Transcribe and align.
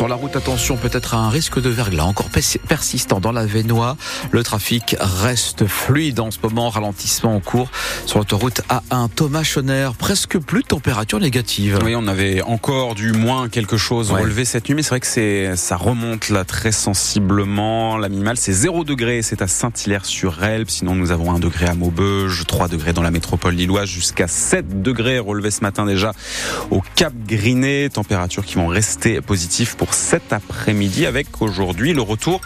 Sur 0.00 0.08
la 0.08 0.14
route, 0.14 0.34
attention, 0.34 0.78
peut-être 0.78 1.12
un 1.12 1.28
risque 1.28 1.60
de 1.60 1.68
verglas 1.68 2.04
encore 2.04 2.30
persistant 2.66 3.20
dans 3.20 3.32
la 3.32 3.44
Vénois. 3.44 3.98
Le 4.30 4.42
trafic 4.42 4.96
reste 4.98 5.66
fluide 5.66 6.20
en 6.20 6.30
ce 6.30 6.38
moment, 6.42 6.70
ralentissement 6.70 7.36
en 7.36 7.40
cours 7.40 7.70
sur 8.06 8.18
l'autoroute 8.18 8.62
A1. 8.70 9.10
Thomas 9.14 9.42
Schoner, 9.42 9.90
presque 9.98 10.38
plus 10.38 10.62
de 10.62 10.68
température 10.68 11.20
négative. 11.20 11.80
Oui, 11.84 11.94
on 11.94 12.06
avait 12.06 12.40
encore 12.40 12.94
du 12.94 13.12
moins 13.12 13.50
quelque 13.50 13.76
chose 13.76 14.10
relevé 14.10 14.46
cette 14.46 14.70
nuit, 14.70 14.74
mais 14.74 14.82
c'est 14.82 14.88
vrai 14.88 15.00
que 15.00 15.06
c'est, 15.06 15.54
ça 15.56 15.76
remonte 15.76 16.30
là 16.30 16.46
très 16.46 16.72
sensiblement. 16.72 17.98
La 17.98 18.08
minimale, 18.08 18.38
c'est 18.38 18.54
0 18.54 18.84
degré, 18.84 19.20
c'est 19.20 19.42
à 19.42 19.48
Saint-Hilaire-sur-Elbe. 19.48 20.70
Sinon, 20.70 20.94
nous 20.94 21.10
avons 21.10 21.30
1 21.30 21.40
degré 21.40 21.66
à 21.66 21.74
Maubeuge, 21.74 22.46
3 22.46 22.68
degrés 22.68 22.94
dans 22.94 23.02
la 23.02 23.10
métropole 23.10 23.52
lilloise, 23.52 23.90
jusqu'à 23.90 24.28
7 24.28 24.80
degrés 24.80 25.18
relevés 25.18 25.50
ce 25.50 25.60
matin 25.60 25.84
déjà 25.84 26.14
au 26.70 26.80
Cap 26.94 27.12
Griné. 27.26 27.90
Températures 27.90 28.46
qui 28.46 28.54
vont 28.54 28.68
rester 28.68 29.20
positives 29.20 29.76
pour 29.76 29.89
cet 29.94 30.32
après-midi 30.32 31.06
avec 31.06 31.40
aujourd'hui 31.40 31.92
le 31.92 32.02
retour 32.02 32.40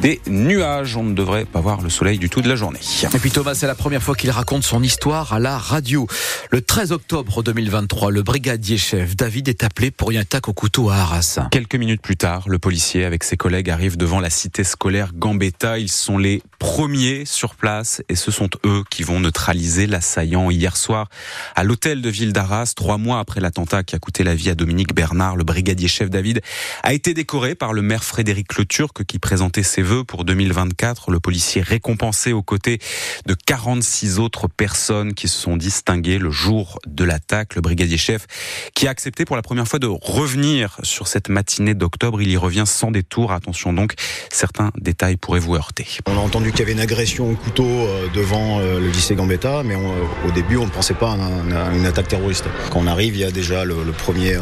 des 0.00 0.20
nuages. 0.26 0.96
On 0.96 1.02
ne 1.02 1.14
devrait 1.14 1.44
pas 1.44 1.60
voir 1.60 1.80
le 1.80 1.90
soleil 1.90 2.18
du 2.18 2.30
tout 2.30 2.42
de 2.42 2.48
la 2.48 2.56
journée. 2.56 2.80
Et 3.14 3.18
puis 3.18 3.30
Thomas, 3.30 3.54
c'est 3.54 3.66
la 3.66 3.74
première 3.74 4.02
fois 4.02 4.14
qu'il 4.14 4.30
raconte 4.30 4.64
son 4.64 4.82
histoire 4.82 5.32
à 5.32 5.38
la 5.38 5.58
radio. 5.58 6.06
Le 6.50 6.60
13 6.60 6.92
octobre 6.92 7.42
2023, 7.42 8.10
le 8.10 8.22
brigadier 8.22 8.78
chef 8.78 9.16
David 9.16 9.48
est 9.48 9.64
appelé 9.64 9.90
pour 9.90 10.10
une 10.10 10.18
attaque 10.18 10.48
au 10.48 10.52
couteau 10.52 10.90
à 10.90 10.96
Arras. 10.96 11.40
Quelques 11.50 11.76
minutes 11.76 12.02
plus 12.02 12.16
tard, 12.16 12.44
le 12.48 12.58
policier 12.58 13.04
avec 13.04 13.24
ses 13.24 13.36
collègues 13.36 13.70
arrive 13.70 13.96
devant 13.96 14.20
la 14.20 14.30
cité 14.30 14.64
scolaire 14.64 15.12
Gambetta. 15.14 15.78
Ils 15.78 15.90
sont 15.90 16.18
les 16.18 16.42
premiers 16.58 17.24
sur 17.24 17.54
place 17.54 18.02
et 18.08 18.16
ce 18.16 18.30
sont 18.30 18.48
eux 18.64 18.84
qui 18.90 19.02
vont 19.02 19.20
neutraliser 19.20 19.86
l'assaillant 19.86 20.50
hier 20.50 20.76
soir 20.76 21.08
à 21.56 21.64
l'hôtel 21.64 22.02
de 22.02 22.10
ville 22.10 22.32
d'Arras, 22.32 22.72
trois 22.76 22.98
mois 22.98 23.18
après 23.18 23.40
l'attentat 23.40 23.82
qui 23.82 23.96
a 23.96 23.98
coûté 23.98 24.24
la 24.24 24.34
vie 24.34 24.50
à 24.50 24.54
Dominique 24.54 24.94
Bernard. 24.94 25.36
Le 25.36 25.44
brigadier 25.44 25.88
chef 25.88 26.10
David 26.10 26.40
a 26.82 26.89
été 26.92 27.14
décoré 27.14 27.54
par 27.54 27.72
le 27.72 27.82
maire 27.82 28.04
Frédéric 28.04 28.56
Le 28.56 28.64
Turc 28.64 29.04
qui 29.04 29.18
présentait 29.18 29.62
ses 29.62 29.82
vœux 29.82 30.04
pour 30.04 30.24
2024. 30.24 31.10
Le 31.10 31.20
policier 31.20 31.62
récompensé 31.62 32.32
aux 32.32 32.42
côtés 32.42 32.78
de 33.26 33.34
46 33.34 34.18
autres 34.18 34.48
personnes 34.48 35.14
qui 35.14 35.28
se 35.28 35.38
sont 35.38 35.56
distinguées 35.56 36.18
le 36.18 36.30
jour 36.30 36.78
de 36.86 37.04
l'attaque. 37.04 37.54
Le 37.54 37.60
brigadier 37.60 37.98
chef 37.98 38.26
qui 38.74 38.86
a 38.86 38.90
accepté 38.90 39.24
pour 39.24 39.36
la 39.36 39.42
première 39.42 39.68
fois 39.68 39.78
de 39.78 39.86
revenir 39.86 40.78
sur 40.82 41.06
cette 41.06 41.28
matinée 41.28 41.74
d'octobre. 41.74 42.22
Il 42.22 42.30
y 42.30 42.36
revient 42.36 42.64
sans 42.66 42.90
détour. 42.90 43.32
Attention 43.32 43.72
donc, 43.72 43.94
certains 44.32 44.70
détails 44.78 45.16
pourraient 45.16 45.40
vous 45.40 45.54
heurter. 45.54 45.86
On 46.06 46.16
a 46.16 46.20
entendu 46.20 46.50
qu'il 46.50 46.60
y 46.60 46.62
avait 46.62 46.72
une 46.72 46.80
agression 46.80 47.30
au 47.30 47.34
couteau 47.34 47.66
euh, 47.66 48.08
devant 48.14 48.60
euh, 48.60 48.80
le 48.80 48.88
lycée 48.88 49.14
Gambetta, 49.14 49.62
mais 49.64 49.74
au 49.74 50.30
début 50.32 50.56
on 50.56 50.66
ne 50.66 50.70
pensait 50.70 50.94
pas 50.94 51.12
à, 51.12 51.72
une 51.74 51.86
attaque 51.86 52.08
terroriste. 52.08 52.44
Quand 52.70 52.80
on 52.80 52.86
arrive, 52.86 53.14
il 53.14 53.20
y 53.20 53.24
a 53.24 53.30
déjà 53.30 53.64
le, 53.64 53.76
premier, 53.92 54.34
euh, 54.34 54.40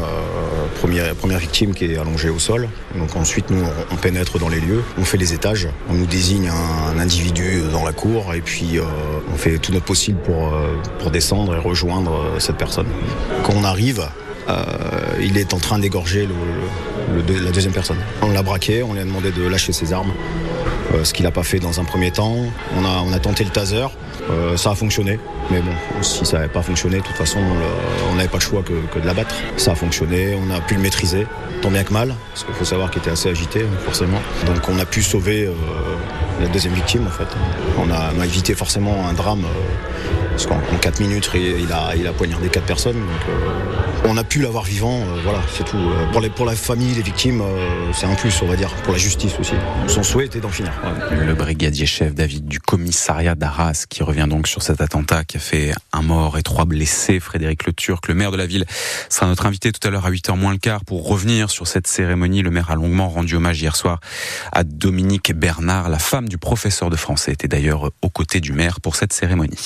premier, 0.79 1.01
première 1.17 1.39
victime 1.39 1.73
qui 1.73 1.85
est 1.85 1.97
allongée 1.97 2.29
au 2.29 2.39
sol. 2.39 2.69
Donc 2.95 3.15
ensuite 3.15 3.49
nous 3.49 3.63
on 3.91 3.95
pénètre 3.95 4.39
dans 4.39 4.49
les 4.49 4.59
lieux, 4.59 4.83
on 4.97 5.03
fait 5.03 5.17
les 5.17 5.33
étages, 5.33 5.67
on 5.89 5.93
nous 5.93 6.05
désigne 6.05 6.49
un, 6.49 6.99
individu 6.99 7.61
dans 7.71 7.85
la 7.85 7.93
cour 7.93 8.33
et 8.33 8.41
puis 8.41 8.79
on 9.31 9.37
fait 9.37 9.57
tout 9.57 9.71
notre 9.71 9.85
possible 9.85 10.19
pour, 10.21 10.53
pour 10.99 11.11
descendre 11.11 11.55
et 11.55 11.59
rejoindre 11.59 12.39
cette 12.39 12.57
personne. 12.57 12.87
Quand 13.43 13.53
on 13.55 13.63
arrive, 13.63 14.07
il 15.21 15.37
est 15.37 15.53
en 15.53 15.59
train 15.59 15.79
d'égorger 15.79 16.27
la 17.27 17.51
deuxième 17.51 17.73
personne. 17.73 17.97
On 18.21 18.31
l'a 18.31 18.43
braqué, 18.43 18.83
on 18.83 18.93
lui 18.93 19.01
a 19.01 19.05
demandé 19.05 19.31
de 19.31 19.47
lâcher 19.47 19.73
ses 19.73 19.93
armes. 19.93 20.11
Euh, 20.93 21.03
ce 21.03 21.13
qu'il 21.13 21.25
n'a 21.25 21.31
pas 21.31 21.43
fait 21.43 21.59
dans 21.59 21.79
un 21.79 21.83
premier 21.83 22.11
temps. 22.11 22.35
On 22.75 22.85
a, 22.85 23.03
on 23.05 23.13
a 23.13 23.19
tenté 23.19 23.43
le 23.43 23.51
taser, 23.51 23.85
euh, 24.29 24.57
ça 24.57 24.71
a 24.71 24.75
fonctionné, 24.75 25.19
mais 25.49 25.59
bon, 25.59 25.71
si 26.01 26.25
ça 26.25 26.37
n'avait 26.37 26.49
pas 26.49 26.61
fonctionné, 26.61 26.97
de 26.97 27.03
toute 27.03 27.15
façon, 27.15 27.39
on 28.11 28.15
n'avait 28.15 28.27
pas 28.27 28.37
le 28.37 28.43
choix 28.43 28.63
que, 28.63 28.99
de 28.99 29.05
l'abattre. 29.05 29.33
Ça 29.57 29.71
a 29.71 29.75
fonctionné, 29.75 30.35
on 30.35 30.53
a 30.55 30.61
pu 30.61 30.75
le 30.75 30.81
maîtriser, 30.81 31.25
tant 31.61 31.71
bien 31.71 31.83
que 31.83 31.93
mal, 31.93 32.13
parce 32.29 32.43
qu'il 32.43 32.53
faut 32.53 32.65
savoir 32.65 32.91
qu'il 32.91 33.01
était 33.01 33.11
assez 33.11 33.29
agité, 33.29 33.65
forcément. 33.85 34.19
Donc 34.45 34.67
on 34.69 34.77
a 34.79 34.85
pu 34.85 35.01
sauver 35.01 35.45
euh, 35.45 35.53
la 36.41 36.47
deuxième 36.47 36.73
victime, 36.73 37.07
en 37.07 37.11
fait. 37.11 37.27
On 37.77 37.89
a, 37.91 38.25
évité 38.25 38.53
forcément 38.53 39.07
un 39.07 39.13
drame, 39.13 39.43
parce 40.39 40.47
qu'en 40.47 40.77
4 40.77 41.01
minutes, 41.01 41.29
il 41.35 41.69
a, 41.73 41.93
il 41.97 42.07
a 42.07 42.13
poignardé 42.13 42.47
4 42.47 42.65
personnes. 42.65 43.01
on 44.05 44.15
a 44.15 44.23
pu 44.23 44.41
l'avoir 44.41 44.63
vivant, 44.63 45.03
voilà, 45.21 45.39
c'est 45.53 45.65
tout. 45.65 45.77
Pour, 46.13 46.21
les, 46.21 46.29
pour 46.29 46.45
la 46.45 46.55
famille, 46.55 46.93
les 46.95 47.01
victimes, 47.01 47.43
c'est 47.93 48.05
un 48.05 48.15
plus, 48.15 48.41
on 48.41 48.45
va 48.45 48.55
dire, 48.55 48.73
pour 48.83 48.93
la 48.93 48.99
justice 48.99 49.33
aussi. 49.37 49.55
Son 49.87 50.01
souhait 50.01 50.27
était 50.27 50.39
d'en 50.39 50.47
finir. 50.47 50.71
Le 51.11 51.33
brigadier 51.33 51.85
chef 51.85 52.13
David 52.13 52.47
du 52.47 52.61
commissariat 52.61 53.35
d'Arras 53.35 53.85
qui 53.89 54.01
revient 54.01 54.27
donc 54.29 54.47
sur 54.47 54.61
cet 54.61 54.79
attentat 54.79 55.25
qui 55.25 55.35
a 55.35 55.39
fait 55.41 55.73
un 55.91 56.03
mort 56.03 56.37
et 56.37 56.43
trois 56.43 56.63
blessés. 56.63 57.19
Frédéric 57.19 57.65
Le 57.65 57.73
Turc, 57.73 58.07
le 58.07 58.13
maire 58.13 58.31
de 58.31 58.37
la 58.37 58.45
ville, 58.45 58.65
sera 59.09 59.25
notre 59.27 59.45
invité 59.45 59.73
tout 59.73 59.85
à 59.85 59.91
l'heure 59.91 60.05
à 60.05 60.11
8h 60.11 60.37
moins 60.37 60.53
le 60.53 60.57
quart 60.57 60.85
pour 60.85 61.05
revenir 61.05 61.49
sur 61.49 61.67
cette 61.67 61.87
cérémonie. 61.87 62.43
Le 62.43 62.51
maire 62.51 62.71
a 62.71 62.75
longuement 62.75 63.09
rendu 63.09 63.35
hommage 63.35 63.61
hier 63.61 63.75
soir 63.75 63.99
à 64.53 64.63
Dominique 64.63 65.33
Bernard. 65.35 65.89
La 65.89 65.99
femme 65.99 66.29
du 66.29 66.37
professeur 66.37 66.89
de 66.89 66.95
français 66.95 67.33
était 67.33 67.49
d'ailleurs 67.49 67.91
aux 68.01 68.09
côtés 68.09 68.39
du 68.39 68.53
maire 68.53 68.79
pour 68.79 68.95
cette 68.95 69.11
cérémonie. 69.11 69.57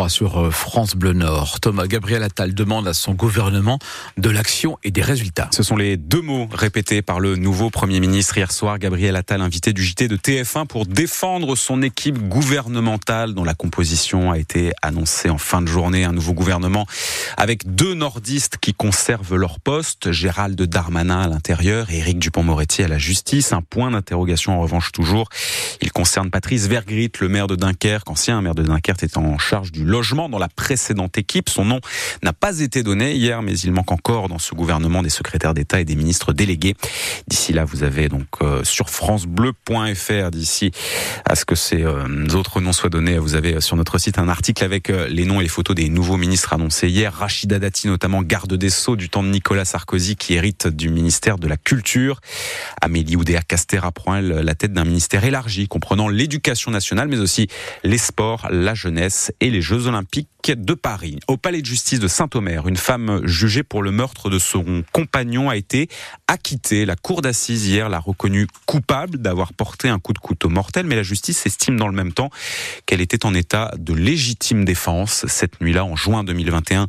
7h03 0.00 0.08
sur 0.08 0.40
euh, 0.40 0.50
France 0.50 0.94
Bleu 0.94 1.12
Nord. 1.12 1.60
Thomas 1.60 1.86
Gabriel 1.86 2.22
Attal 2.22 2.54
demande 2.54 2.88
à 2.88 2.94
son 2.94 3.12
gouvernement 3.12 3.78
de 4.16 4.30
l'action 4.30 4.78
et 4.84 4.90
des 4.90 5.02
résultats. 5.02 5.48
Ce 5.52 5.62
sont 5.62 5.76
les 5.76 5.96
deux 5.96 6.22
mots 6.22 6.48
répétés 6.52 7.02
par 7.02 7.20
le 7.20 7.36
nouveau 7.36 7.70
Premier 7.70 8.00
ministre 8.00 8.36
hier 8.36 8.52
soir. 8.52 8.78
Gabriel 8.78 9.16
Attal, 9.16 9.40
invité 9.40 9.72
du 9.72 9.82
JT 9.82 10.08
de 10.08 10.16
TF1 10.16 10.66
pour 10.66 10.86
défendre 10.86 11.56
son 11.56 11.82
équipe 11.82 12.18
gouvernementale 12.28 13.34
dont 13.34 13.44
la 13.44 13.54
composition 13.54 14.30
a 14.30 14.38
été 14.38 14.72
annoncée 14.82 15.28
en 15.28 15.38
fin 15.38 15.60
de 15.62 15.66
journée. 15.66 16.04
Un 16.04 16.12
nouveau 16.12 16.32
gouvernement 16.32 16.86
avec 17.36 17.74
deux 17.74 17.94
nordistes 17.94 18.56
qui 18.60 18.74
conservent 18.74 19.36
leur 19.36 19.60
poste. 19.60 20.12
Gérald 20.12 20.60
Darmanin 20.60 21.22
à 21.22 21.28
l'intérieur 21.28 21.90
Éric 21.90 22.18
Dupont-Moretti 22.18 22.82
à 22.82 22.88
la 22.88 22.98
justice. 22.98 23.52
Un 23.52 23.62
point 23.62 23.90
d'interrogation 23.90 24.52
en 24.52 24.60
revanche 24.60 24.92
toujours. 24.92 25.28
Il 25.82 25.92
concerne 25.92 26.30
Patrice 26.30 26.66
Vergrit, 26.66 27.10
le 27.20 27.28
maire 27.28 27.46
de 27.46 27.56
Dunkerque, 27.56 28.08
ancien 28.08 28.40
maire 28.40 28.54
de 28.54 28.62
Dunkerque, 28.62 29.02
étant 29.02 29.24
en 29.24 29.38
charge 29.38 29.72
du 29.72 29.84
logement 29.90 30.28
dans 30.28 30.38
la 30.38 30.48
précédente 30.48 31.18
équipe. 31.18 31.48
Son 31.48 31.64
nom 31.64 31.80
n'a 32.22 32.32
pas 32.32 32.60
été 32.60 32.82
donné 32.82 33.14
hier, 33.14 33.42
mais 33.42 33.58
il 33.58 33.72
manque 33.72 33.92
encore 33.92 34.28
dans 34.28 34.38
ce 34.38 34.54
gouvernement 34.54 35.02
des 35.02 35.10
secrétaires 35.10 35.52
d'État 35.52 35.80
et 35.80 35.84
des 35.84 35.96
ministres 35.96 36.32
délégués. 36.32 36.74
D'ici 37.26 37.52
là, 37.52 37.64
vous 37.64 37.82
avez 37.82 38.08
donc 38.08 38.26
euh, 38.42 38.62
sur 38.64 38.88
francebleu.fr 38.88 40.30
d'ici 40.30 40.70
à 41.24 41.34
ce 41.34 41.44
que 41.44 41.54
ces 41.54 41.82
euh, 41.82 42.26
autres 42.34 42.60
noms 42.60 42.72
soient 42.72 42.90
donnés. 42.90 43.18
Vous 43.18 43.34
avez 43.34 43.54
euh, 43.54 43.60
sur 43.60 43.76
notre 43.76 43.98
site 43.98 44.18
un 44.18 44.28
article 44.28 44.64
avec 44.64 44.88
les 44.88 45.24
noms 45.24 45.40
et 45.40 45.42
les 45.42 45.48
photos 45.48 45.74
des 45.74 45.88
nouveaux 45.88 46.16
ministres 46.16 46.52
annoncés 46.52 46.88
hier. 46.88 47.12
Rachida 47.12 47.58
Dati, 47.58 47.88
notamment 47.88 48.22
garde 48.22 48.54
des 48.54 48.70
Sceaux 48.70 48.96
du 48.96 49.08
temps 49.08 49.22
de 49.22 49.28
Nicolas 49.28 49.64
Sarkozy, 49.64 50.16
qui 50.16 50.34
hérite 50.34 50.68
du 50.68 50.88
ministère 50.88 51.38
de 51.38 51.48
la 51.48 51.56
Culture. 51.56 52.20
Amélie 52.80 53.16
Oudéa 53.16 53.42
Castera 53.42 53.90
prend 53.90 54.20
la 54.20 54.54
tête 54.54 54.72
d'un 54.72 54.84
ministère 54.84 55.24
élargi 55.24 55.68
comprenant 55.68 56.08
l'éducation 56.08 56.70
nationale, 56.70 57.08
mais 57.08 57.18
aussi 57.18 57.48
les 57.82 57.98
sports, 57.98 58.48
la 58.50 58.74
jeunesse 58.74 59.32
et 59.40 59.50
les 59.50 59.62
Jeux 59.62 59.69
olympiques 59.74 60.28
de 60.48 60.74
Paris. 60.74 61.18
Au 61.28 61.36
palais 61.36 61.60
de 61.60 61.66
justice 61.66 62.00
de 62.00 62.08
Saint-Omer, 62.08 62.66
une 62.66 62.78
femme 62.78 63.20
jugée 63.24 63.62
pour 63.62 63.82
le 63.82 63.92
meurtre 63.92 64.30
de 64.30 64.38
son 64.38 64.82
compagnon 64.90 65.50
a 65.50 65.56
été 65.56 65.88
acquittée. 66.26 66.86
La 66.86 66.96
cour 66.96 67.20
d'assises 67.20 67.68
hier 67.68 67.88
l'a 67.88 67.98
reconnue 67.98 68.46
coupable 68.66 69.18
d'avoir 69.18 69.52
porté 69.52 69.88
un 69.88 69.98
coup 69.98 70.12
de 70.14 70.18
couteau 70.18 70.48
mortel, 70.48 70.86
mais 70.86 70.96
la 70.96 71.02
justice 71.02 71.44
estime 71.44 71.76
dans 71.76 71.88
le 71.88 71.94
même 71.94 72.12
temps 72.12 72.30
qu'elle 72.86 73.02
était 73.02 73.26
en 73.26 73.34
état 73.34 73.72
de 73.78 73.92
légitime 73.92 74.64
défense. 74.64 75.26
Cette 75.28 75.60
nuit-là, 75.60 75.84
en 75.84 75.94
juin 75.94 76.24
2021, 76.24 76.88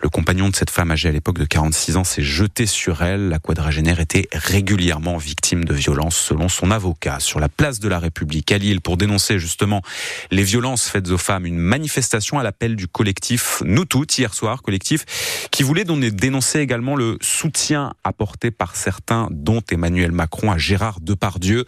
le 0.00 0.08
compagnon 0.08 0.48
de 0.48 0.56
cette 0.56 0.70
femme 0.70 0.92
âgée 0.92 1.08
à 1.08 1.12
l'époque 1.12 1.38
de 1.38 1.44
46 1.44 1.96
ans 1.96 2.04
s'est 2.04 2.22
jeté 2.22 2.66
sur 2.66 3.02
elle. 3.02 3.28
La 3.28 3.40
quadragénaire 3.40 4.00
était 4.00 4.28
régulièrement 4.32 5.16
victime 5.16 5.64
de 5.64 5.74
violences 5.74 6.16
selon 6.16 6.48
son 6.48 6.70
avocat. 6.70 7.18
Sur 7.18 7.40
la 7.40 7.48
place 7.48 7.80
de 7.80 7.88
la 7.88 7.98
République 7.98 8.52
à 8.52 8.58
Lille 8.58 8.80
pour 8.80 8.96
dénoncer 8.96 9.40
justement 9.40 9.82
les 10.30 10.44
violences 10.44 10.88
faites 10.88 11.10
aux 11.10 11.18
femmes, 11.18 11.46
une 11.46 11.58
manifestation 11.58 12.38
à 12.38 12.42
l'appel 12.42 12.76
du 12.76 12.86
collectif 12.92 13.62
Nous 13.64 13.84
Toutes 13.84 14.18
hier 14.18 14.32
soir, 14.34 14.62
collectif 14.62 15.04
qui 15.50 15.62
voulait 15.62 15.84
dénoncer 15.84 16.60
également 16.60 16.96
le 16.96 17.18
soutien 17.20 17.92
apporté 18.04 18.50
par 18.50 18.76
certains, 18.76 19.28
dont 19.30 19.62
Emmanuel 19.70 20.12
Macron 20.12 20.50
à 20.50 20.58
Gérard 20.58 21.00
Depardieu. 21.00 21.64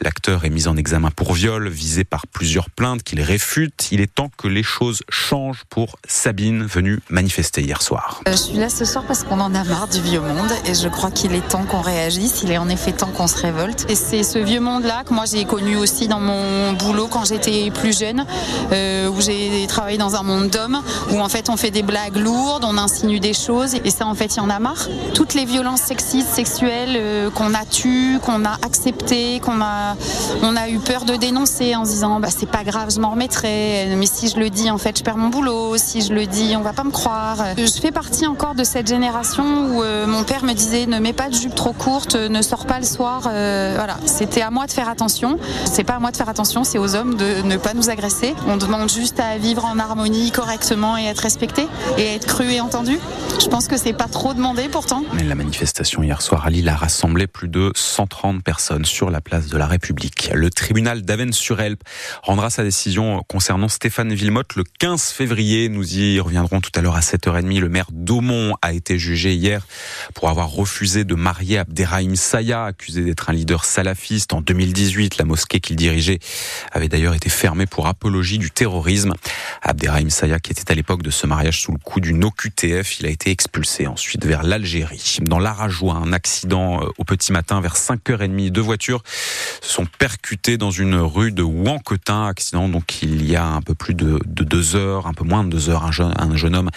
L'acteur 0.00 0.44
est 0.44 0.50
mis 0.50 0.68
en 0.68 0.76
examen 0.76 1.10
pour 1.10 1.32
viol, 1.32 1.68
visé 1.68 2.04
par 2.04 2.26
plusieurs 2.26 2.70
plaintes 2.70 3.02
qu'il 3.02 3.20
réfute. 3.20 3.88
Il 3.90 4.00
est 4.00 4.14
temps 4.14 4.30
que 4.36 4.48
les 4.48 4.62
choses 4.62 5.02
changent 5.08 5.64
pour 5.68 5.98
Sabine, 6.06 6.64
venue 6.64 7.00
manifester 7.10 7.62
hier 7.62 7.82
soir. 7.82 8.22
Euh, 8.28 8.32
je 8.32 8.36
suis 8.36 8.58
là 8.58 8.68
ce 8.68 8.84
soir 8.84 9.04
parce 9.06 9.24
qu'on 9.24 9.40
en 9.40 9.54
a 9.54 9.64
marre 9.64 9.88
du 9.88 10.00
vieux 10.00 10.20
monde 10.20 10.50
et 10.66 10.74
je 10.74 10.88
crois 10.88 11.10
qu'il 11.10 11.34
est 11.34 11.46
temps 11.48 11.64
qu'on 11.64 11.80
réagisse. 11.80 12.42
Il 12.42 12.50
est 12.50 12.58
en 12.58 12.68
effet 12.68 12.92
temps 12.92 13.10
qu'on 13.10 13.26
se 13.26 13.36
révolte. 13.36 13.86
Et 13.88 13.94
c'est 13.94 14.22
ce 14.22 14.38
vieux 14.38 14.60
monde-là 14.60 15.04
que 15.04 15.12
moi 15.12 15.24
j'ai 15.30 15.44
connu 15.44 15.76
aussi 15.76 16.08
dans 16.08 16.20
mon 16.20 16.72
boulot 16.72 17.08
quand 17.08 17.24
j'étais 17.24 17.70
plus 17.70 17.98
jeune, 17.98 18.24
euh, 18.72 19.08
où 19.08 19.20
j'ai 19.20 19.66
travaillé 19.66 19.98
dans 19.98 20.16
un 20.16 20.22
monde 20.22 20.57
où 21.12 21.20
en 21.20 21.28
fait 21.28 21.48
on 21.50 21.56
fait 21.56 21.70
des 21.70 21.82
blagues 21.82 22.16
lourdes, 22.16 22.64
on 22.64 22.76
insinue 22.78 23.20
des 23.20 23.34
choses 23.34 23.74
et 23.84 23.90
ça 23.90 24.06
en 24.06 24.14
fait 24.14 24.36
il 24.36 24.38
y 24.38 24.40
en 24.40 24.50
a 24.50 24.58
marre. 24.58 24.88
Toutes 25.14 25.34
les 25.34 25.44
violences 25.44 25.80
sexistes, 25.80 26.28
sexuelles 26.28 26.96
euh, 26.96 27.30
qu'on 27.30 27.54
a 27.54 27.64
tues, 27.64 28.18
qu'on 28.24 28.44
a 28.44 28.54
acceptées, 28.64 29.40
qu'on 29.40 29.60
a, 29.60 29.96
on 30.42 30.56
a 30.56 30.68
eu 30.68 30.78
peur 30.78 31.04
de 31.04 31.16
dénoncer 31.16 31.76
en 31.76 31.84
se 31.84 31.90
disant 31.90 32.20
bah 32.20 32.28
c'est 32.30 32.50
pas 32.50 32.64
grave, 32.64 32.90
je 32.94 33.00
m'en 33.00 33.10
remettrai. 33.10 33.94
Mais 33.96 34.06
si 34.06 34.28
je 34.28 34.38
le 34.38 34.50
dis 34.50 34.70
en 34.70 34.78
fait 34.78 34.98
je 34.98 35.04
perds 35.04 35.16
mon 35.16 35.28
boulot. 35.28 35.76
Si 35.76 36.02
je 36.02 36.12
le 36.12 36.26
dis 36.26 36.54
on 36.56 36.62
va 36.62 36.72
pas 36.72 36.84
me 36.84 36.90
croire. 36.90 37.38
Je 37.56 37.80
fais 37.80 37.92
partie 37.92 38.26
encore 38.26 38.54
de 38.54 38.64
cette 38.64 38.88
génération 38.88 39.44
où 39.44 39.82
euh, 39.82 40.06
mon 40.06 40.24
père 40.24 40.44
me 40.44 40.52
disait 40.52 40.86
ne 40.86 40.98
mets 40.98 41.12
pas 41.12 41.28
de 41.28 41.34
jupe 41.34 41.54
trop 41.54 41.72
courte, 41.72 42.14
ne 42.16 42.42
sors 42.42 42.66
pas 42.66 42.78
le 42.78 42.86
soir. 42.86 43.22
voilà, 43.22 43.96
c'était 44.06 44.42
à 44.42 44.50
moi 44.50 44.66
de 44.66 44.72
faire 44.72 44.88
attention. 44.88 45.38
C'est 45.64 45.84
pas 45.84 45.94
à 45.94 45.98
moi 45.98 46.10
de 46.10 46.16
faire 46.16 46.28
attention, 46.28 46.64
c'est 46.64 46.78
aux 46.78 46.94
hommes 46.94 47.16
de 47.16 47.42
ne 47.42 47.56
pas 47.56 47.74
nous 47.74 47.90
agresser. 47.90 48.34
On 48.46 48.56
demande 48.56 48.90
juste 48.90 49.20
à 49.20 49.38
vivre 49.38 49.64
en 49.64 49.78
harmonie 49.78 50.30
correctement 50.30 50.47
et 50.50 51.04
être 51.04 51.18
respecté 51.18 51.66
et 51.98 52.14
être 52.14 52.26
cru 52.26 52.50
et 52.50 52.60
entendu. 52.60 52.98
Je 53.40 53.46
pense 53.48 53.68
que 53.68 53.76
c'est 53.76 53.92
pas 53.92 54.08
trop 54.08 54.32
demandé 54.32 54.68
pourtant. 54.68 55.04
Mais 55.12 55.22
la 55.22 55.34
manifestation 55.34 56.02
hier 56.02 56.22
soir 56.22 56.46
à 56.46 56.50
Lille 56.50 56.68
a 56.68 56.74
rassemblé 56.74 57.26
plus 57.26 57.48
de 57.48 57.70
130 57.74 58.42
personnes 58.42 58.84
sur 58.84 59.10
la 59.10 59.20
place 59.20 59.48
de 59.48 59.58
la 59.58 59.66
République. 59.66 60.30
Le 60.34 60.50
tribunal 60.50 61.02
d'Aven-sur-Elbe 61.02 61.78
rendra 62.22 62.50
sa 62.50 62.62
décision 62.62 63.22
concernant 63.28 63.68
Stéphane 63.68 64.12
Villemotte 64.14 64.56
le 64.56 64.64
15 64.78 65.10
février. 65.10 65.68
Nous 65.68 65.98
y 65.98 66.18
reviendrons 66.18 66.60
tout 66.60 66.72
à 66.74 66.80
l'heure 66.80 66.96
à 66.96 67.00
7h30. 67.00 67.60
Le 67.60 67.68
maire 67.68 67.88
d'Aumont 67.92 68.56
a 68.62 68.72
été 68.72 68.98
jugé 68.98 69.34
hier 69.34 69.66
pour 70.14 70.30
avoir 70.30 70.50
refusé 70.50 71.04
de 71.04 71.14
marier 71.14 71.58
Abderrahim 71.58 72.16
Saya, 72.16 72.64
accusé 72.64 73.02
d'être 73.02 73.30
un 73.30 73.34
leader 73.34 73.64
salafiste. 73.64 74.32
En 74.32 74.40
2018, 74.40 75.18
la 75.18 75.24
mosquée 75.24 75.60
qu'il 75.60 75.76
dirigeait 75.76 76.18
avait 76.72 76.88
d'ailleurs 76.88 77.14
été 77.14 77.28
fermée 77.28 77.66
pour 77.66 77.86
apologie 77.86 78.38
du 78.38 78.50
terrorisme. 78.50 79.12
Abderrahim 79.62 80.10
Saya, 80.10 80.37
qui 80.42 80.52
était 80.52 80.70
à 80.70 80.74
l'époque 80.74 81.02
de 81.02 81.10
ce 81.10 81.26
mariage 81.26 81.62
sous 81.62 81.72
le 81.72 81.78
coup 81.78 82.00
d'une 82.00 82.24
OQTF, 82.24 83.00
il 83.00 83.06
a 83.06 83.10
été 83.10 83.30
expulsé 83.30 83.86
ensuite 83.86 84.24
vers 84.24 84.42
l'Algérie. 84.42 85.18
Dans 85.22 85.38
l'Arajois, 85.38 85.94
un 85.94 86.12
accident 86.12 86.82
euh, 86.82 86.86
au 86.98 87.04
petit 87.04 87.32
matin 87.32 87.60
vers 87.60 87.76
5h30. 87.76 88.50
Deux 88.50 88.60
voitures 88.60 89.02
se 89.62 89.72
sont 89.72 89.86
percutées 89.98 90.56
dans 90.56 90.70
une 90.70 90.96
rue 90.96 91.32
de 91.32 91.42
Ouanquetin. 91.42 92.26
Accident 92.26 92.68
donc 92.68 93.02
il 93.02 93.28
y 93.28 93.36
a 93.36 93.44
un 93.44 93.62
peu 93.62 93.74
plus 93.74 93.94
de, 93.94 94.20
deux 94.26 94.76
heures, 94.76 95.06
un 95.06 95.14
peu 95.14 95.24
moins 95.24 95.44
de 95.44 95.50
deux 95.50 95.70
heures. 95.70 95.84
Un 95.84 95.92
jeune, 95.92 96.14
un 96.16 96.36
jeune 96.36 96.54
homme 96.54 96.70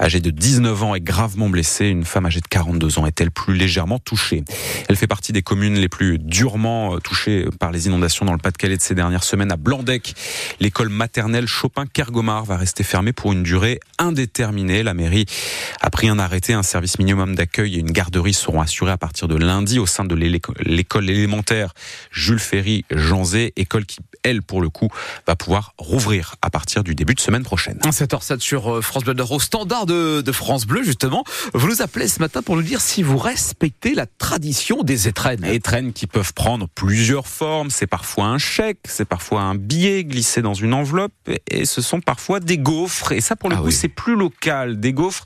âgé 0.00 0.20
de 0.20 0.30
19 0.30 0.82
ans 0.82 0.94
est 0.94 1.00
gravement 1.00 1.48
blessé. 1.48 1.86
Une 1.86 2.04
femme 2.04 2.26
âgée 2.26 2.40
de 2.40 2.48
42 2.48 2.98
ans 2.98 3.06
est-elle 3.06 3.30
plus 3.30 3.54
légèrement 3.54 3.98
touchée? 3.98 4.44
Elle 4.88 4.96
fait 4.96 5.06
partie 5.06 5.32
des 5.32 5.42
communes 5.42 5.74
les 5.74 5.88
plus 5.88 6.18
durement 6.18 6.94
euh, 6.94 6.98
touchées 6.98 7.46
par 7.58 7.70
les 7.70 7.86
inondations 7.86 8.24
dans 8.24 8.32
le 8.32 8.38
Pas-de-Calais 8.38 8.76
de 8.76 8.82
ces 8.82 8.94
dernières 8.94 9.24
semaines. 9.24 9.52
À 9.52 9.56
Blandec, 9.56 10.14
l'école 10.60 10.88
maternelle 10.88 11.46
Chopin-Kergomar 11.46 12.44
va 12.44 12.56
rester 12.56 12.84
fermée 12.84 13.03
pour 13.12 13.32
une 13.32 13.42
durée 13.42 13.80
indéterminée. 13.98 14.82
La 14.82 14.94
mairie 14.94 15.26
a 15.80 15.90
pris 15.90 16.08
un 16.08 16.18
arrêté. 16.18 16.52
Un 16.52 16.62
service 16.62 16.98
minimum 16.98 17.34
d'accueil 17.34 17.76
et 17.76 17.78
une 17.78 17.90
garderie 17.90 18.34
seront 18.34 18.60
assurés 18.60 18.92
à 18.92 18.98
partir 18.98 19.28
de 19.28 19.36
lundi 19.36 19.78
au 19.78 19.86
sein 19.86 20.04
de 20.04 20.14
l'école 20.14 21.10
élémentaire 21.10 21.74
Jules 22.10 22.38
Ferry 22.38 22.84
Janzé, 22.90 23.52
école 23.56 23.86
qui, 23.86 23.98
elle, 24.22 24.42
pour 24.42 24.60
le 24.60 24.68
coup, 24.68 24.88
va 25.26 25.36
pouvoir 25.36 25.74
rouvrir 25.78 26.36
à 26.42 26.50
partir 26.50 26.82
du 26.82 26.94
début 26.94 27.14
de 27.14 27.20
semaine 27.20 27.42
prochaine. 27.42 27.78
7h07 27.84 28.40
sur 28.40 28.76
euh, 28.76 28.80
France 28.80 29.04
Bleu 29.04 29.14
au 29.30 29.40
standard 29.40 29.86
de, 29.86 30.20
de, 30.20 30.32
France 30.32 30.66
Bleu, 30.66 30.82
justement. 30.82 31.24
Vous 31.52 31.68
nous 31.68 31.82
appelez 31.82 32.08
ce 32.08 32.20
matin 32.20 32.42
pour 32.42 32.56
nous 32.56 32.62
dire 32.62 32.80
si 32.80 33.02
vous 33.02 33.18
respectez 33.18 33.94
la 33.94 34.06
tradition 34.06 34.82
des 34.82 35.08
étrennes. 35.08 35.44
Étrennes 35.44 35.92
qui 35.92 36.06
peuvent 36.06 36.32
prendre 36.32 36.68
plusieurs 36.74 37.26
formes. 37.26 37.70
C'est 37.70 37.86
parfois 37.86 38.26
un 38.26 38.38
chèque, 38.38 38.78
c'est 38.84 39.04
parfois 39.04 39.42
un 39.42 39.54
billet 39.54 40.04
glissé 40.04 40.42
dans 40.42 40.54
une 40.54 40.74
enveloppe 40.74 41.12
et 41.48 41.64
ce 41.64 41.80
sont 41.80 42.00
parfois 42.00 42.40
des 42.40 42.58
gaufres. 42.58 42.93
Et 43.12 43.20
ça, 43.20 43.36
pour 43.36 43.50
le 43.50 43.56
ah 43.58 43.62
coup, 43.62 43.70
c'est 43.70 43.88
plus 43.88 44.16
local. 44.16 44.80
Des 44.80 44.92
gaufres 44.92 45.24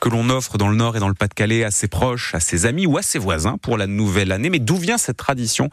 que 0.00 0.08
l'on 0.08 0.30
offre 0.30 0.58
dans 0.58 0.68
le 0.68 0.76
Nord 0.76 0.96
et 0.96 1.00
dans 1.00 1.08
le 1.08 1.14
Pas-de-Calais 1.14 1.64
à 1.64 1.70
ses 1.70 1.88
proches, 1.88 2.34
à 2.34 2.40
ses 2.40 2.66
amis 2.66 2.86
ou 2.86 2.98
à 2.98 3.02
ses 3.02 3.18
voisins 3.18 3.56
pour 3.60 3.76
la 3.76 3.86
nouvelle 3.86 4.32
année. 4.32 4.50
Mais 4.50 4.58
d'où 4.58 4.76
vient 4.76 4.98
cette 4.98 5.16
tradition? 5.16 5.70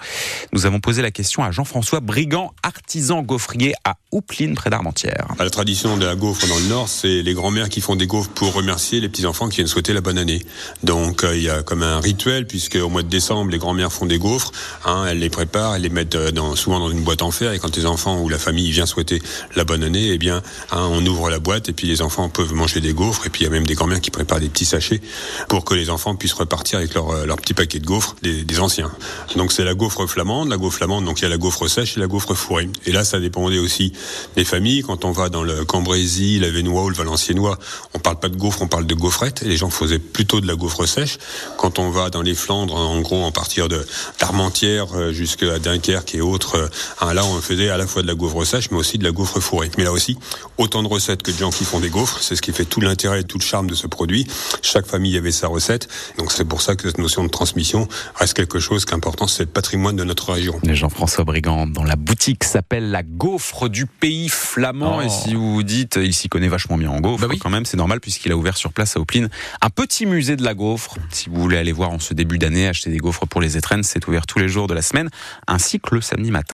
Nous 0.52 0.66
avons 0.66 0.80
posé 0.80 1.02
la 1.02 1.12
question 1.12 1.44
à 1.44 1.52
Jean-François 1.52 2.00
Brigand, 2.00 2.54
artisan 2.64 3.22
gaufrier 3.22 3.74
à 3.84 3.96
Houpline, 4.12 4.56
près 4.56 4.70
d'Armentières. 4.70 5.28
La 5.40 5.50
tradition 5.50 5.98
de 5.98 6.06
la 6.06 6.16
gaufre 6.16 6.48
dans 6.48 6.58
le 6.58 6.68
Nord, 6.68 6.90
c'est 6.90 7.22
les 7.22 7.34
grands-mères 7.34 7.70
qui 7.70 7.82
font 7.82 7.96
des 7.96 8.08
gaufres 8.08 8.30
pour 8.30 8.54
remercier 8.54 9.00
les 9.00 9.10
petits-enfants 9.10 9.50
qui 9.50 9.58
viennent 9.58 9.68
souhaiter 9.68 9.94
la 9.94 10.02
bonne 10.02 10.18
année. 10.18 10.46
Donc 10.84 11.24
euh, 11.24 11.36
il 11.36 11.44
y 11.44 11.50
a 11.50 11.64
comme 11.64 11.84
un 11.84 12.00
rituel, 12.00 12.48
puisque 12.48 12.76
au 12.76 12.90
mois 12.90 13.04
de 13.04 13.10
décembre, 13.10 13.52
les 13.52 13.58
grands-mères 13.58 13.92
font 13.92 14.06
des 14.06 14.20
gaufres, 14.20 14.52
hein, 14.86 15.06
elles 15.08 15.20
les 15.20 15.30
préparent, 15.30 15.76
elles 15.76 15.82
les 15.82 15.90
mettent 15.90 16.16
euh, 16.16 16.32
dans, 16.32 16.56
souvent 16.56 16.80
dans 16.80 16.90
une 16.90 17.04
boîte 17.04 17.22
en 17.22 17.32
fer, 17.32 17.54
et 17.54 17.60
quand 17.60 17.76
les 17.76 17.86
enfants 17.86 18.22
ou 18.22 18.30
la 18.30 18.40
famille 18.40 18.72
vient 18.72 18.86
souhaiter 18.86 19.22
la 19.56 19.64
bonne 19.64 19.84
année, 19.84 20.10
eh 20.12 20.18
bien, 20.18 20.42
hein, 20.72 20.88
on 20.92 21.06
ouvre 21.06 21.30
la 21.30 21.33
boîte, 21.40 21.70
et 21.70 21.74
puis 21.74 21.88
les 21.88 22.02
enfants 22.02 22.30
peuvent 22.30 22.54
manger 22.54 22.82
des 22.82 22.94
gaufres, 22.94 23.26
et 23.28 23.30
puis 23.30 23.42
il 23.42 23.44
y 23.46 23.48
a 23.48 23.50
même 23.50 23.66
des 23.66 23.76
grands-mères 23.76 24.02
qui 24.02 24.12
préparent 24.12 24.40
des 24.40 24.50
petits 24.50 24.66
sachets 24.66 25.02
pour 25.50 25.66
que 25.66 25.74
les 25.74 25.90
enfants 25.90 26.16
puissent 26.16 26.34
repartir 26.34 26.80
avec 26.80 26.94
leur, 26.94 27.10
euh, 27.12 27.26
leur 27.26 27.38
petit 27.38 27.54
paquet 27.54 27.80
de 27.80 27.86
gaufres 27.86 28.16
des, 28.22 28.60
anciens. 28.60 28.92
Donc 29.36 29.52
c'est 29.52 29.64
la 29.64 29.74
gaufre 29.74 30.06
flamande, 30.08 30.50
la 30.50 30.58
gaufre 30.58 30.78
flamande, 30.78 31.06
donc 31.06 31.20
il 31.20 31.24
y 31.24 31.26
a 31.26 31.30
la 31.30 31.38
gaufre 31.38 31.68
sèche 31.68 31.98
et 31.98 32.00
la 32.00 32.08
gaufre 32.08 32.36
fourrée. 32.36 32.70
Et 32.86 32.92
là, 32.92 33.04
ça 33.04 33.20
dépendait 33.20 33.58
aussi 33.58 33.94
des 34.36 34.46
familles. 34.46 34.84
Quand 34.84 35.06
on 35.06 35.12
va 35.12 35.30
dans 35.30 35.44
le 35.44 35.66
Cambrésis, 35.66 36.40
la 36.40 36.52
Vénois 36.52 36.84
ou 36.84 36.90
le 36.90 36.96
Valenciennois, 36.96 37.58
on 37.94 38.00
parle 38.00 38.20
pas 38.20 38.30
de 38.30 38.36
gaufre, 38.36 38.62
on 38.62 38.68
parle 38.68 38.86
de 38.86 38.94
gaufrette. 38.94 39.42
Et 39.42 39.48
les 39.48 39.58
gens 39.58 39.70
faisaient 39.72 40.00
plutôt 40.00 40.40
de 40.40 40.48
la 40.48 40.56
gaufre 40.56 40.86
sèche. 40.86 41.18
Quand 41.58 41.80
on 41.80 41.90
va 41.90 42.10
dans 42.10 42.22
les 42.22 42.36
Flandres, 42.36 42.76
en 42.76 43.02
gros, 43.02 43.24
en 43.24 43.32
partir 43.32 43.68
de 43.70 43.86
d'Armentières 44.20 44.94
euh, 44.96 45.12
jusqu'à 45.12 45.58
Dunkerque 45.60 46.16
et 46.16 46.22
autres, 46.22 46.56
euh, 46.58 46.68
hein, 47.02 47.14
là, 47.14 47.26
on 47.26 47.42
faisait 47.42 47.70
à 47.70 47.78
la 47.78 47.88
fois 47.88 48.02
de 48.04 48.08
la 48.08 48.16
gaufre 48.16 48.46
sèche, 48.46 48.70
mais 48.72 48.78
aussi 48.78 48.98
de 48.98 49.04
la 49.04 49.12
gaufre 49.12 49.40
fourrée. 49.40 49.72
Mais 49.78 49.84
là 49.84 49.92
aussi, 49.92 50.18
autant 50.58 50.84
de 50.84 50.88
recettes 50.88 51.23
que 51.24 51.32
de 51.32 51.38
gens 51.38 51.50
qui 51.50 51.66
font 51.66 51.80
des 51.80 51.90
gaufres. 51.90 52.22
C'est 52.22 52.36
ce 52.36 52.42
qui 52.42 52.52
fait 52.52 52.66
tout 52.66 52.82
l'intérêt 52.82 53.22
et 53.22 53.24
tout 53.24 53.38
le 53.38 53.44
charme 53.44 53.68
de 53.68 53.76
ce 53.76 53.88
produit. 53.88 54.28
Chaque 54.62 54.86
famille 54.86 55.18
avait 55.18 55.32
sa 55.32 55.48
recette. 55.48 55.88
Donc 56.18 56.32
c'est 56.32 56.46
pour 56.46 56.62
ça 56.62 56.76
que 56.76 56.84
cette 56.84 57.00
notion 57.00 57.24
de 57.24 57.30
transmission 57.30 57.88
reste 58.16 58.36
quelque 58.36 58.60
chose 58.60 58.86
qu'important, 58.86 59.28
c'est 59.28 59.44
le 59.44 59.50
patrimoine 59.50 59.96
de 59.96 60.04
notre 60.04 60.32
région. 60.34 60.60
Jean-François 60.64 61.24
Brigand, 61.24 61.68
dans 61.68 61.84
la 61.84 61.96
boutique 61.96 62.44
s'appelle 62.44 62.92
la 62.92 63.04
gaufre 63.04 63.70
du 63.70 63.86
pays 63.86 64.30
flamand. 64.30 65.02
Et 65.02 65.08
oh. 65.08 65.22
si 65.24 65.34
vous 65.34 65.54
vous 65.54 65.64
dites, 65.64 65.98
il 66.02 66.14
s'y 66.14 66.30
connaît 66.30 66.50
vachement 66.50 66.78
bien 66.78 66.92
en 66.92 67.00
gaufre, 67.00 67.28
bah 67.28 67.34
quand 67.40 67.50
même, 67.50 67.66
c'est 67.66 67.78
normal 67.78 68.00
puisqu'il 68.00 68.32
a 68.32 68.36
ouvert 68.36 68.58
sur 68.58 68.74
place 68.74 68.98
à 68.98 69.00
Opline 69.00 69.30
un 69.62 69.70
petit 69.70 70.06
musée 70.06 70.36
de 70.36 70.44
la 70.44 70.54
gaufre. 70.54 70.98
Si 71.10 71.30
vous 71.30 71.42
voulez 71.42 71.58
aller 71.58 71.72
voir 71.72 71.92
en 71.92 72.00
ce 72.00 72.14
début 72.14 72.38
d'année, 72.38 72.68
acheter 72.68 72.90
des 72.90 72.98
gaufres 72.98 73.28
pour 73.28 73.42
les 73.42 73.58
étrennes, 73.58 73.84
c'est 73.84 74.06
ouvert 74.08 74.26
tous 74.26 74.40
les 74.40 74.50
jours 74.50 74.68
de 74.68 74.74
la 74.74 74.82
semaine, 74.82 75.10
ainsi 75.48 75.80
que 75.80 75.96
le 75.96 76.02
samedi 76.02 76.32
matin. 76.32 76.44